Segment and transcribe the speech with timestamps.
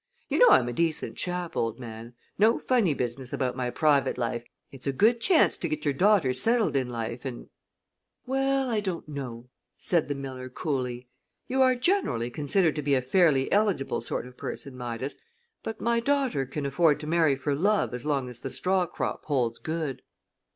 [0.29, 2.15] "You know I'm a decent chap, old man.
[2.39, 6.33] No funny business about my private life it's a good chance to get your daughter
[6.33, 7.49] settled in life, and"
[8.25, 11.07] "Well, I don't know," said the miller, coolly.
[11.47, 15.17] "You are generally considered to be a fairly eligible sort of person, Midas,
[15.61, 19.25] but my daughter can afford to marry for love as long as the straw crop
[19.25, 20.01] holds good."